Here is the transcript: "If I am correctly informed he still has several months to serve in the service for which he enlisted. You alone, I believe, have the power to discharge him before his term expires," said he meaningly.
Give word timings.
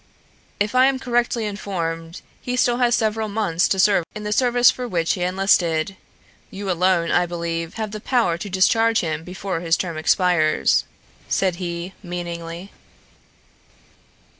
"If 0.59 0.73
I 0.73 0.87
am 0.87 0.97
correctly 0.97 1.45
informed 1.45 2.23
he 2.41 2.55
still 2.55 2.77
has 2.79 2.95
several 2.95 3.27
months 3.29 3.67
to 3.67 3.77
serve 3.77 4.03
in 4.15 4.23
the 4.23 4.33
service 4.33 4.71
for 4.71 4.87
which 4.87 5.13
he 5.13 5.21
enlisted. 5.21 5.95
You 6.49 6.71
alone, 6.71 7.11
I 7.11 7.27
believe, 7.27 7.75
have 7.75 7.91
the 7.91 8.01
power 8.01 8.35
to 8.35 8.49
discharge 8.49 9.01
him 9.01 9.23
before 9.23 9.59
his 9.59 9.77
term 9.77 9.97
expires," 9.99 10.85
said 11.29 11.57
he 11.57 11.93
meaningly. 12.01 12.71